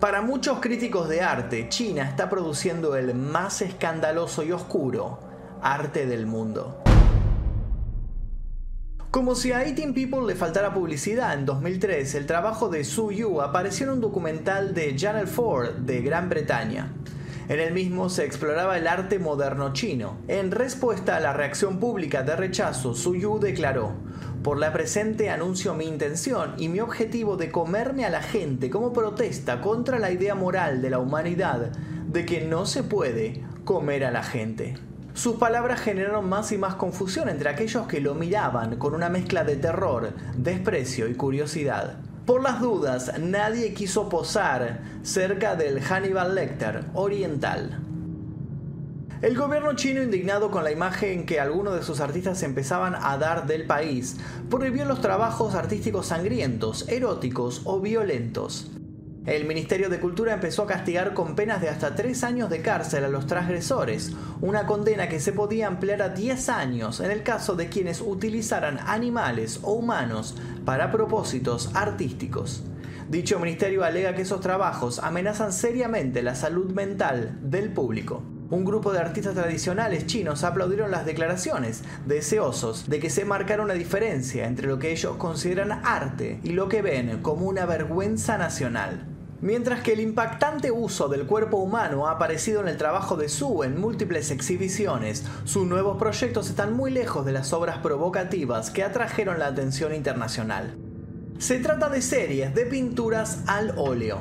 Para 0.00 0.22
muchos 0.22 0.60
críticos 0.60 1.10
de 1.10 1.20
arte, 1.20 1.68
China 1.68 2.04
está 2.04 2.30
produciendo 2.30 2.96
el 2.96 3.14
más 3.14 3.60
escandaloso 3.60 4.42
y 4.42 4.50
oscuro 4.50 5.18
arte 5.60 6.06
del 6.06 6.24
mundo. 6.24 6.82
Como 9.10 9.34
si 9.34 9.52
a 9.52 9.58
18 9.58 9.92
People 9.92 10.26
le 10.26 10.36
faltara 10.36 10.72
publicidad, 10.72 11.34
en 11.34 11.44
2003 11.44 12.14
el 12.14 12.24
trabajo 12.24 12.70
de 12.70 12.84
Su 12.84 13.12
Yu 13.12 13.42
apareció 13.42 13.84
en 13.84 13.92
un 13.92 14.00
documental 14.00 14.72
de 14.72 14.96
Channel 14.96 15.28
4 15.28 15.74
de 15.80 16.00
Gran 16.00 16.30
Bretaña. 16.30 16.94
En 17.50 17.60
el 17.60 17.74
mismo 17.74 18.08
se 18.08 18.24
exploraba 18.24 18.78
el 18.78 18.86
arte 18.86 19.18
moderno 19.18 19.74
chino. 19.74 20.16
En 20.28 20.50
respuesta 20.50 21.16
a 21.16 21.20
la 21.20 21.34
reacción 21.34 21.78
pública 21.78 22.22
de 22.22 22.36
rechazo, 22.36 22.94
Su 22.94 23.16
Yu 23.16 23.38
declaró, 23.38 23.92
por 24.42 24.58
la 24.58 24.72
presente 24.72 25.28
anuncio 25.28 25.74
mi 25.74 25.84
intención 25.84 26.54
y 26.56 26.68
mi 26.68 26.80
objetivo 26.80 27.36
de 27.36 27.50
comerme 27.50 28.04
a 28.04 28.10
la 28.10 28.22
gente 28.22 28.70
como 28.70 28.92
protesta 28.92 29.60
contra 29.60 29.98
la 29.98 30.10
idea 30.10 30.34
moral 30.34 30.80
de 30.80 30.90
la 30.90 30.98
humanidad 30.98 31.72
de 32.06 32.24
que 32.24 32.40
no 32.46 32.64
se 32.64 32.82
puede 32.82 33.42
comer 33.64 34.04
a 34.04 34.10
la 34.10 34.22
gente. 34.22 34.74
Sus 35.12 35.36
palabras 35.36 35.80
generaron 35.80 36.28
más 36.28 36.52
y 36.52 36.58
más 36.58 36.76
confusión 36.76 37.28
entre 37.28 37.50
aquellos 37.50 37.86
que 37.86 38.00
lo 38.00 38.14
miraban 38.14 38.76
con 38.76 38.94
una 38.94 39.10
mezcla 39.10 39.44
de 39.44 39.56
terror, 39.56 40.14
desprecio 40.36 41.08
y 41.08 41.14
curiosidad. 41.14 41.98
Por 42.24 42.42
las 42.42 42.60
dudas, 42.60 43.12
nadie 43.18 43.74
quiso 43.74 44.08
posar 44.08 44.80
cerca 45.02 45.56
del 45.56 45.80
Hannibal 45.80 46.34
Lecter 46.34 46.84
oriental. 46.94 47.89
El 49.22 49.36
gobierno 49.36 49.74
chino, 49.74 50.02
indignado 50.02 50.50
con 50.50 50.64
la 50.64 50.72
imagen 50.72 51.26
que 51.26 51.40
algunos 51.40 51.74
de 51.74 51.82
sus 51.82 52.00
artistas 52.00 52.42
empezaban 52.42 52.94
a 52.94 53.18
dar 53.18 53.46
del 53.46 53.66
país, 53.66 54.16
prohibió 54.48 54.86
los 54.86 55.02
trabajos 55.02 55.54
artísticos 55.54 56.06
sangrientos, 56.06 56.88
eróticos 56.88 57.60
o 57.66 57.80
violentos. 57.80 58.70
El 59.26 59.44
Ministerio 59.44 59.90
de 59.90 60.00
Cultura 60.00 60.32
empezó 60.32 60.62
a 60.62 60.68
castigar 60.68 61.12
con 61.12 61.36
penas 61.36 61.60
de 61.60 61.68
hasta 61.68 61.94
3 61.94 62.24
años 62.24 62.48
de 62.48 62.62
cárcel 62.62 63.04
a 63.04 63.08
los 63.08 63.26
transgresores, 63.26 64.12
una 64.40 64.64
condena 64.64 65.10
que 65.10 65.20
se 65.20 65.34
podía 65.34 65.66
ampliar 65.66 66.00
a 66.00 66.08
10 66.08 66.48
años 66.48 67.00
en 67.00 67.10
el 67.10 67.22
caso 67.22 67.56
de 67.56 67.68
quienes 67.68 68.00
utilizaran 68.00 68.78
animales 68.86 69.60
o 69.62 69.74
humanos 69.74 70.34
para 70.64 70.90
propósitos 70.90 71.70
artísticos. 71.74 72.62
Dicho 73.10 73.38
ministerio 73.38 73.84
alega 73.84 74.14
que 74.14 74.22
esos 74.22 74.40
trabajos 74.40 74.98
amenazan 74.98 75.52
seriamente 75.52 76.22
la 76.22 76.34
salud 76.34 76.72
mental 76.72 77.38
del 77.42 77.70
público. 77.70 78.22
Un 78.50 78.64
grupo 78.64 78.92
de 78.92 78.98
artistas 78.98 79.34
tradicionales 79.34 80.06
chinos 80.06 80.42
aplaudieron 80.42 80.90
las 80.90 81.06
declaraciones, 81.06 81.84
deseosos 82.04 82.88
de 82.90 82.98
que 82.98 83.08
se 83.08 83.24
marcara 83.24 83.62
una 83.62 83.74
diferencia 83.74 84.48
entre 84.48 84.66
lo 84.66 84.80
que 84.80 84.90
ellos 84.90 85.14
consideran 85.18 85.70
arte 85.84 86.40
y 86.42 86.50
lo 86.50 86.68
que 86.68 86.82
ven 86.82 87.22
como 87.22 87.46
una 87.46 87.64
vergüenza 87.64 88.38
nacional. 88.38 89.06
Mientras 89.40 89.82
que 89.82 89.92
el 89.92 90.00
impactante 90.00 90.72
uso 90.72 91.08
del 91.08 91.26
cuerpo 91.26 91.58
humano 91.58 92.08
ha 92.08 92.12
aparecido 92.12 92.60
en 92.60 92.66
el 92.66 92.76
trabajo 92.76 93.16
de 93.16 93.28
Su 93.28 93.62
en 93.62 93.80
múltiples 93.80 94.32
exhibiciones, 94.32 95.24
sus 95.44 95.64
nuevos 95.64 95.96
proyectos 95.96 96.50
están 96.50 96.72
muy 96.72 96.90
lejos 96.90 97.24
de 97.24 97.32
las 97.32 97.52
obras 97.52 97.78
provocativas 97.78 98.70
que 98.70 98.82
atrajeron 98.82 99.38
la 99.38 99.46
atención 99.46 99.94
internacional. 99.94 100.76
Se 101.38 101.60
trata 101.60 101.88
de 101.88 102.02
series 102.02 102.52
de 102.52 102.66
pinturas 102.66 103.44
al 103.46 103.74
óleo, 103.78 104.18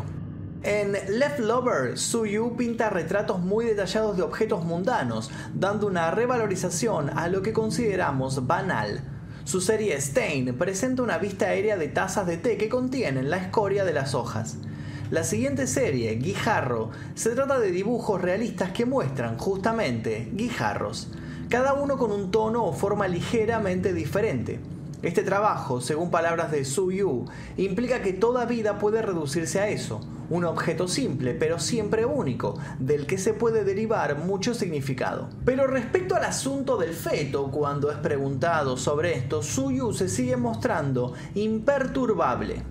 en 0.63 0.91
Left 0.91 1.39
Lover, 1.39 1.95
Yu 1.95 2.55
pinta 2.57 2.89
retratos 2.89 3.39
muy 3.39 3.65
detallados 3.65 4.17
de 4.17 4.23
objetos 4.23 4.65
mundanos, 4.65 5.31
dando 5.53 5.87
una 5.87 6.11
revalorización 6.11 7.17
a 7.17 7.29
lo 7.29 7.41
que 7.41 7.53
consideramos 7.53 8.45
banal. 8.45 9.01
Su 9.45 9.61
serie 9.61 9.99
Stain 10.01 10.57
presenta 10.57 11.01
una 11.01 11.17
vista 11.17 11.47
aérea 11.47 11.77
de 11.77 11.87
tazas 11.87 12.27
de 12.27 12.37
té 12.37 12.57
que 12.57 12.67
contienen 12.67 13.29
la 13.29 13.37
escoria 13.37 13.85
de 13.85 13.93
las 13.93 14.13
hojas. 14.13 14.57
La 15.11 15.23
siguiente 15.23 15.65
serie, 15.65 16.15
Guijarro, 16.15 16.91
se 17.15 17.31
trata 17.31 17.57
de 17.57 17.71
dibujos 17.71 18.21
realistas 18.21 18.71
que 18.71 18.85
muestran 18.85 19.37
justamente 19.37 20.29
guijarros, 20.33 21.09
cada 21.47 21.73
uno 21.73 21.97
con 21.97 22.11
un 22.11 22.31
tono 22.31 22.65
o 22.65 22.73
forma 22.73 23.07
ligeramente 23.07 23.93
diferente. 23.93 24.59
Este 25.01 25.23
trabajo, 25.23 25.79
según 25.79 26.11
palabras 26.11 26.51
de 26.51 26.65
Su 26.65 26.91
Yu, 26.91 27.23
implica 27.55 28.01
que 28.01 28.11
toda 28.11 28.45
vida 28.45 28.79
puede 28.79 29.01
reducirse 29.01 29.61
a 29.61 29.69
eso, 29.69 30.01
un 30.29 30.43
objeto 30.43 30.89
simple, 30.89 31.33
pero 31.33 31.57
siempre 31.57 32.03
único, 32.05 32.59
del 32.79 33.07
que 33.07 33.17
se 33.17 33.33
puede 33.33 33.63
derivar 33.63 34.17
mucho 34.17 34.53
significado. 34.53 35.29
Pero 35.45 35.67
respecto 35.67 36.15
al 36.15 36.25
asunto 36.25 36.75
del 36.75 36.93
feto, 36.93 37.49
cuando 37.49 37.89
es 37.89 37.97
preguntado 37.97 38.75
sobre 38.75 39.15
esto, 39.15 39.41
Suyu 39.41 39.93
se 39.93 40.09
sigue 40.09 40.35
mostrando 40.35 41.13
imperturbable. 41.33 42.61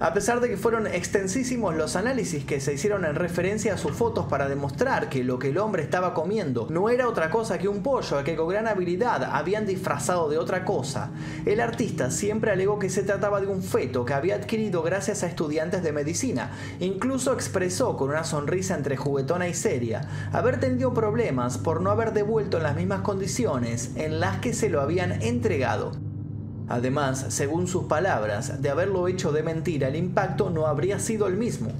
A 0.00 0.12
pesar 0.12 0.40
de 0.40 0.48
que 0.48 0.56
fueron 0.56 0.86
extensísimos 0.86 1.76
los 1.76 1.96
análisis 1.96 2.44
que 2.44 2.60
se 2.60 2.72
hicieron 2.72 3.04
en 3.04 3.14
referencia 3.14 3.74
a 3.74 3.78
sus 3.78 3.92
fotos 3.92 4.26
para 4.26 4.48
demostrar 4.48 5.08
que 5.08 5.22
lo 5.22 5.38
que 5.38 5.50
el 5.50 5.58
hombre 5.58 5.82
estaba 5.82 6.12
comiendo 6.14 6.66
no 6.70 6.88
era 6.88 7.08
otra 7.08 7.30
cosa 7.30 7.58
que 7.58 7.68
un 7.68 7.82
pollo 7.82 8.18
al 8.18 8.24
que 8.24 8.34
con 8.34 8.48
gran 8.48 8.66
habilidad 8.66 9.22
habían 9.22 9.66
disfrazado 9.66 10.28
de 10.28 10.38
otra 10.38 10.64
cosa, 10.64 11.10
el 11.46 11.60
artista 11.60 12.10
siempre 12.10 12.50
alegó 12.50 12.78
que 12.78 12.90
se 12.90 13.02
trataba 13.02 13.40
de 13.40 13.46
un 13.46 13.62
feto 13.62 14.04
que 14.04 14.14
había 14.14 14.36
adquirido 14.36 14.82
gracias 14.82 15.22
a 15.22 15.28
estudiantes 15.28 15.82
de 15.82 15.92
medicina. 15.92 16.50
Incluso 16.80 17.32
expresó 17.32 17.96
con 17.96 18.10
una 18.10 18.24
sonrisa 18.24 18.74
entre 18.74 18.96
juguetona 18.96 19.48
y 19.48 19.54
seria 19.54 20.08
haber 20.32 20.58
tenido 20.58 20.94
problemas 20.94 21.58
por 21.58 21.80
no 21.80 21.90
haber 21.90 22.12
devuelto 22.12 22.56
en 22.56 22.64
las 22.64 22.76
mismas 22.76 23.02
condiciones 23.02 23.90
en 23.96 24.20
las 24.20 24.38
que 24.38 24.52
se 24.52 24.68
lo 24.68 24.80
habían 24.80 25.22
entregado. 25.22 26.11
Además, 26.68 27.26
según 27.28 27.66
sus 27.66 27.84
palabras, 27.84 28.62
de 28.62 28.70
haberlo 28.70 29.08
hecho 29.08 29.32
de 29.32 29.42
mentira, 29.42 29.88
el 29.88 29.96
impacto 29.96 30.50
no 30.50 30.66
habría 30.66 30.98
sido 30.98 31.26
el 31.26 31.36
mismo. 31.36 31.70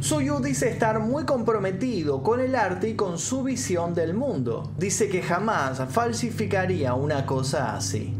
Suyu 0.00 0.40
dice 0.40 0.68
estar 0.68 1.00
muy 1.00 1.24
comprometido 1.24 2.22
con 2.22 2.40
el 2.40 2.54
arte 2.54 2.90
y 2.90 2.94
con 2.94 3.18
su 3.18 3.42
visión 3.42 3.94
del 3.94 4.14
mundo. 4.14 4.70
Dice 4.78 5.08
que 5.08 5.22
jamás 5.22 5.82
falsificaría 5.88 6.94
una 6.94 7.26
cosa 7.26 7.76
así. 7.76 8.17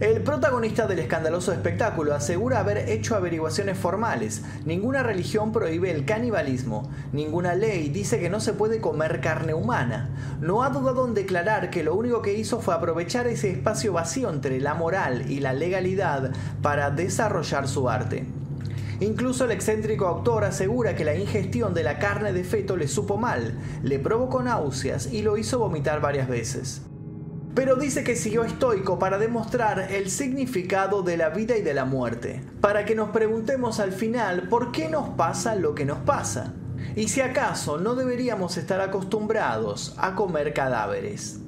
El 0.00 0.22
protagonista 0.22 0.86
del 0.86 1.00
escandaloso 1.00 1.52
espectáculo 1.52 2.14
asegura 2.14 2.60
haber 2.60 2.88
hecho 2.88 3.16
averiguaciones 3.16 3.76
formales. 3.76 4.42
Ninguna 4.64 5.02
religión 5.02 5.52
prohíbe 5.52 5.90
el 5.90 6.06
canibalismo. 6.06 6.90
Ninguna 7.12 7.54
ley 7.54 7.90
dice 7.90 8.18
que 8.18 8.30
no 8.30 8.40
se 8.40 8.54
puede 8.54 8.80
comer 8.80 9.20
carne 9.20 9.52
humana. 9.52 10.08
No 10.40 10.62
ha 10.62 10.70
dudado 10.70 11.06
en 11.06 11.12
declarar 11.12 11.68
que 11.68 11.82
lo 11.82 11.94
único 11.94 12.22
que 12.22 12.32
hizo 12.32 12.62
fue 12.62 12.74
aprovechar 12.74 13.26
ese 13.26 13.50
espacio 13.50 13.92
vacío 13.92 14.30
entre 14.30 14.58
la 14.58 14.72
moral 14.72 15.30
y 15.30 15.40
la 15.40 15.52
legalidad 15.52 16.30
para 16.62 16.90
desarrollar 16.90 17.68
su 17.68 17.90
arte. 17.90 18.24
Incluso 19.00 19.44
el 19.44 19.50
excéntrico 19.50 20.06
autor 20.06 20.44
asegura 20.44 20.96
que 20.96 21.04
la 21.04 21.14
ingestión 21.14 21.74
de 21.74 21.82
la 21.82 21.98
carne 21.98 22.32
de 22.32 22.44
feto 22.44 22.78
le 22.78 22.88
supo 22.88 23.18
mal, 23.18 23.58
le 23.82 23.98
provocó 23.98 24.42
náuseas 24.42 25.12
y 25.12 25.20
lo 25.20 25.36
hizo 25.36 25.58
vomitar 25.58 26.00
varias 26.00 26.26
veces. 26.26 26.86
Pero 27.54 27.76
dice 27.76 28.04
que 28.04 28.16
siguió 28.16 28.44
estoico 28.44 28.98
para 28.98 29.18
demostrar 29.18 29.90
el 29.90 30.10
significado 30.10 31.02
de 31.02 31.16
la 31.16 31.30
vida 31.30 31.56
y 31.56 31.62
de 31.62 31.74
la 31.74 31.84
muerte, 31.84 32.42
para 32.60 32.84
que 32.84 32.94
nos 32.94 33.10
preguntemos 33.10 33.80
al 33.80 33.92
final 33.92 34.48
por 34.48 34.72
qué 34.72 34.88
nos 34.88 35.10
pasa 35.10 35.54
lo 35.54 35.74
que 35.74 35.84
nos 35.84 35.98
pasa, 35.98 36.54
y 36.96 37.08
si 37.08 37.20
acaso 37.20 37.78
no 37.78 37.94
deberíamos 37.94 38.56
estar 38.56 38.80
acostumbrados 38.80 39.94
a 39.98 40.14
comer 40.14 40.54
cadáveres. 40.54 41.40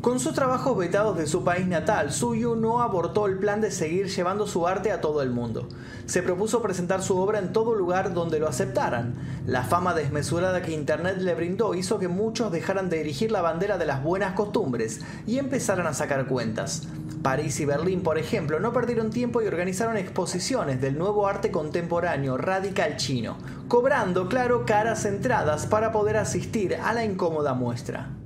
Con 0.00 0.18
sus 0.18 0.32
trabajos 0.32 0.78
vetados 0.78 1.18
de 1.18 1.26
su 1.26 1.44
país 1.44 1.66
natal, 1.66 2.10
Suyu 2.10 2.56
no 2.56 2.80
abortó 2.80 3.26
el 3.26 3.36
plan 3.36 3.60
de 3.60 3.70
seguir 3.70 4.08
llevando 4.08 4.46
su 4.46 4.66
arte 4.66 4.92
a 4.92 5.02
todo 5.02 5.20
el 5.20 5.28
mundo. 5.28 5.68
Se 6.06 6.22
propuso 6.22 6.62
presentar 6.62 7.02
su 7.02 7.18
obra 7.18 7.38
en 7.38 7.52
todo 7.52 7.74
lugar 7.74 8.14
donde 8.14 8.40
lo 8.40 8.48
aceptaran. 8.48 9.12
La 9.46 9.62
fama 9.62 9.92
desmesurada 9.92 10.62
que 10.62 10.72
Internet 10.72 11.18
le 11.18 11.34
brindó 11.34 11.74
hizo 11.74 11.98
que 11.98 12.08
muchos 12.08 12.50
dejaran 12.50 12.88
de 12.88 13.02
erigir 13.02 13.30
la 13.30 13.42
bandera 13.42 13.76
de 13.76 13.84
las 13.84 14.02
buenas 14.02 14.32
costumbres 14.32 15.00
y 15.26 15.36
empezaran 15.36 15.86
a 15.86 15.92
sacar 15.92 16.26
cuentas. 16.26 16.84
París 17.22 17.60
y 17.60 17.66
Berlín, 17.66 18.02
por 18.02 18.16
ejemplo, 18.16 18.58
no 18.58 18.72
perdieron 18.72 19.10
tiempo 19.10 19.42
y 19.42 19.48
organizaron 19.48 19.98
exposiciones 19.98 20.80
del 20.80 20.96
nuevo 20.96 21.26
arte 21.26 21.50
contemporáneo 21.50 22.38
radical 22.38 22.96
chino, 22.96 23.36
cobrando, 23.68 24.30
claro, 24.30 24.64
caras 24.64 25.04
entradas 25.04 25.66
para 25.66 25.92
poder 25.92 26.16
asistir 26.16 26.76
a 26.76 26.94
la 26.94 27.04
incómoda 27.04 27.52
muestra. 27.52 28.19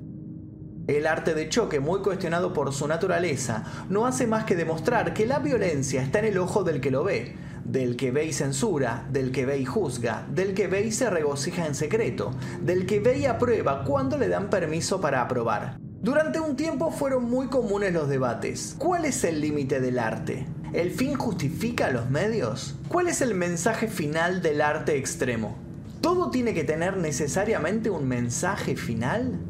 El 0.87 1.07
arte 1.07 1.33
de 1.33 1.49
choque, 1.49 1.81
muy 1.81 2.01
cuestionado 2.01 2.53
por 2.53 2.75
su 2.75 2.87
naturaleza, 2.87 3.65
no 3.89 4.05
hace 4.05 4.27
más 4.27 4.45
que 4.45 4.55
demostrar 4.55 5.15
que 5.15 5.25
la 5.25 5.39
violencia 5.39 6.03
está 6.03 6.19
en 6.19 6.27
el 6.27 6.37
ojo 6.37 6.63
del 6.63 6.83
que 6.83 6.91
lo 6.91 7.05
ve, 7.05 7.37
del 7.65 7.97
que 7.97 8.11
ve 8.11 8.27
y 8.27 8.35
censura, 8.35 9.07
del 9.11 9.33
que 9.33 9.47
ve 9.47 9.57
y 9.57 9.65
juzga, 9.65 10.27
del 10.29 10.53
que 10.53 10.67
ve 10.67 10.83
y 10.83 10.93
se 10.93 11.09
regocija 11.09 11.67
en 11.67 11.75
secreto, 11.75 12.33
del 12.61 12.85
que 12.85 13.01
ve 13.01 13.17
y 13.17 13.25
aprueba 13.25 13.83
cuando 13.85 14.19
le 14.19 14.29
dan 14.29 14.51
permiso 14.51 15.01
para 15.01 15.23
aprobar. 15.23 15.79
Durante 16.03 16.39
un 16.39 16.55
tiempo 16.55 16.91
fueron 16.91 17.31
muy 17.31 17.47
comunes 17.47 17.95
los 17.95 18.11
debates. 18.11 18.77
¿Cuál 18.77 19.07
es 19.07 19.25
el 19.25 19.41
límite 19.41 19.81
del 19.81 19.99
arte? 19.99 20.47
¿El 20.75 20.91
fin 20.91 21.15
justifica 21.15 21.91
los 21.91 22.11
medios? 22.11 22.75
¿Cuál 22.89 23.09
es 23.09 23.23
el 23.23 23.35
mensaje 23.35 23.89
final 23.89 24.43
del 24.43 24.61
arte 24.61 24.99
extremo? 24.99 25.57
¿Todo 26.03 26.31
tiene 26.31 26.53
que 26.53 26.65
tener 26.65 26.99
necesariamente 26.99 27.89
un 27.89 28.07
mensaje 28.07 28.77
final? 28.77 29.41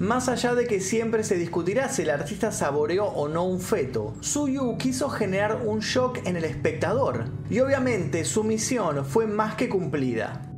Más 0.00 0.30
allá 0.30 0.54
de 0.54 0.66
que 0.66 0.80
siempre 0.80 1.24
se 1.24 1.36
discutirá 1.36 1.90
si 1.90 2.00
el 2.00 2.08
artista 2.08 2.52
saboreó 2.52 3.04
o 3.04 3.28
no 3.28 3.44
un 3.44 3.60
feto, 3.60 4.14
Suyu 4.20 4.78
quiso 4.78 5.10
generar 5.10 5.60
un 5.66 5.80
shock 5.80 6.20
en 6.24 6.38
el 6.38 6.44
espectador, 6.44 7.26
y 7.50 7.60
obviamente 7.60 8.24
su 8.24 8.42
misión 8.42 9.04
fue 9.04 9.26
más 9.26 9.56
que 9.56 9.68
cumplida. 9.68 10.50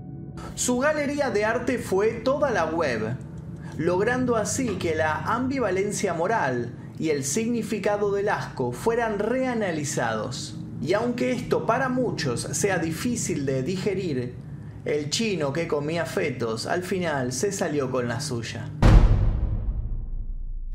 Su 0.54 0.78
galería 0.78 1.30
de 1.30 1.44
arte 1.44 1.78
fue 1.78 2.12
toda 2.12 2.52
la 2.52 2.66
web, 2.66 3.16
logrando 3.78 4.36
así 4.36 4.76
que 4.76 4.94
la 4.94 5.16
ambivalencia 5.24 6.14
moral 6.14 6.76
y 7.00 7.08
el 7.08 7.24
significado 7.24 8.12
del 8.12 8.28
asco 8.28 8.70
fueran 8.70 9.18
reanalizados. 9.18 10.56
Y 10.80 10.92
aunque 10.92 11.32
esto 11.32 11.66
para 11.66 11.88
muchos 11.88 12.42
sea 12.42 12.78
difícil 12.78 13.44
de 13.44 13.64
digerir, 13.64 14.36
el 14.84 15.10
chino 15.10 15.52
que 15.52 15.66
comía 15.66 16.06
fetos 16.06 16.68
al 16.68 16.84
final 16.84 17.32
se 17.32 17.50
salió 17.50 17.90
con 17.90 18.06
la 18.06 18.20
suya. 18.20 18.70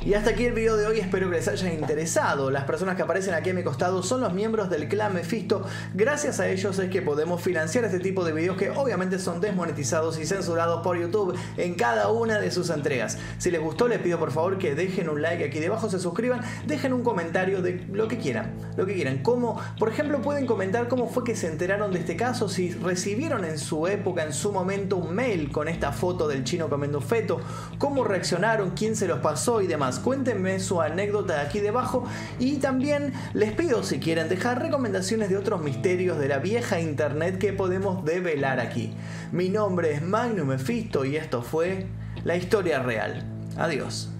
Y 0.05 0.13
hasta 0.13 0.29
aquí 0.29 0.45
el 0.45 0.53
video 0.53 0.77
de 0.77 0.85
hoy, 0.85 0.99
espero 0.99 1.27
que 1.29 1.37
les 1.37 1.47
haya 1.47 1.73
interesado. 1.73 2.51
Las 2.51 2.65
personas 2.65 2.95
que 2.95 3.01
aparecen 3.01 3.33
aquí 3.33 3.49
a 3.49 3.53
mi 3.53 3.63
costado 3.63 4.03
son 4.03 4.21
los 4.21 4.31
miembros 4.31 4.69
del 4.69 4.87
clan 4.87 5.13
Mephisto. 5.13 5.65
Gracias 5.95 6.39
a 6.39 6.47
ellos 6.47 6.77
es 6.77 6.89
que 6.91 7.01
podemos 7.01 7.41
financiar 7.41 7.83
este 7.83 7.99
tipo 7.99 8.23
de 8.23 8.31
videos 8.31 8.57
que 8.57 8.69
obviamente 8.69 9.17
son 9.17 9.41
desmonetizados 9.41 10.19
y 10.19 10.25
censurados 10.25 10.81
por 10.83 10.97
YouTube 10.97 11.35
en 11.57 11.73
cada 11.73 12.09
una 12.09 12.39
de 12.39 12.51
sus 12.51 12.69
entregas. 12.69 13.17
Si 13.39 13.49
les 13.49 13.59
gustó 13.59 13.87
les 13.87 13.99
pido 13.99 14.19
por 14.19 14.31
favor 14.31 14.59
que 14.59 14.75
dejen 14.75 15.09
un 15.09 15.21
like 15.21 15.43
aquí 15.43 15.59
debajo, 15.59 15.89
se 15.89 15.99
suscriban, 15.99 16.41
dejen 16.67 16.93
un 16.93 17.03
comentario 17.03 17.63
de 17.63 17.83
lo 17.91 18.07
que 18.07 18.19
quieran, 18.19 18.53
lo 18.77 18.85
que 18.85 18.93
quieran. 18.93 19.23
Como, 19.23 19.59
por 19.79 19.89
ejemplo, 19.89 20.21
pueden 20.21 20.45
comentar 20.45 20.87
cómo 20.89 21.09
fue 21.09 21.23
que 21.23 21.35
se 21.35 21.47
enteraron 21.47 21.91
de 21.91 21.99
este 21.99 22.15
caso, 22.15 22.49
si 22.49 22.69
recibieron 22.69 23.43
en 23.43 23.57
su 23.57 23.87
época, 23.87 24.23
en 24.23 24.31
su 24.31 24.51
momento, 24.51 24.95
un 24.95 25.15
mail 25.15 25.51
con 25.51 25.67
esta 25.67 25.91
foto 25.91 26.27
del 26.27 26.43
chino 26.43 26.69
comiendo 26.69 27.01
feto, 27.01 27.41
cómo 27.79 28.03
reaccionaron, 28.03 28.71
quién 28.71 28.95
se 28.95 29.07
los 29.07 29.19
pasó 29.19 29.59
y 29.59 29.67
demás. 29.67 29.86
Cuéntenme 29.95 30.59
su 30.59 30.81
anécdota 30.81 31.41
aquí 31.41 31.59
debajo 31.59 32.03
y 32.39 32.57
también 32.57 33.13
les 33.33 33.53
pido 33.53 33.83
si 33.83 33.99
quieren 33.99 34.27
dejar 34.27 34.61
recomendaciones 34.61 35.29
de 35.29 35.37
otros 35.37 35.61
misterios 35.61 36.19
de 36.19 36.27
la 36.27 36.39
vieja 36.39 36.79
internet 36.79 37.37
que 37.37 37.53
podemos 37.53 38.03
develar 38.03 38.59
aquí. 38.59 38.93
Mi 39.31 39.49
nombre 39.49 39.93
es 39.93 40.01
Magnum 40.01 40.49
Mephisto 40.49 41.05
y 41.05 41.15
esto 41.15 41.41
fue 41.41 41.87
La 42.23 42.35
Historia 42.35 42.83
Real. 42.83 43.23
Adiós. 43.57 44.11